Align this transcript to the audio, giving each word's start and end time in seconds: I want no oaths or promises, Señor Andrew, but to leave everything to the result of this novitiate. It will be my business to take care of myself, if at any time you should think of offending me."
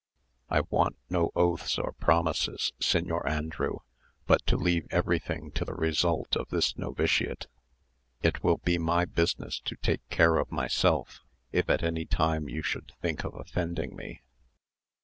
I 0.49 0.61
want 0.61 0.95
no 1.11 1.29
oaths 1.35 1.77
or 1.77 1.91
promises, 1.91 2.73
Señor 2.79 3.23
Andrew, 3.29 3.75
but 4.25 4.43
to 4.47 4.57
leave 4.57 4.87
everything 4.89 5.51
to 5.51 5.63
the 5.63 5.75
result 5.75 6.35
of 6.35 6.49
this 6.49 6.75
novitiate. 6.75 7.45
It 8.23 8.43
will 8.43 8.57
be 8.57 8.79
my 8.79 9.05
business 9.05 9.59
to 9.59 9.75
take 9.75 10.01
care 10.09 10.37
of 10.37 10.51
myself, 10.51 11.19
if 11.51 11.69
at 11.69 11.83
any 11.83 12.05
time 12.05 12.49
you 12.49 12.63
should 12.63 12.93
think 12.99 13.23
of 13.23 13.35
offending 13.35 13.95
me." 13.95 14.23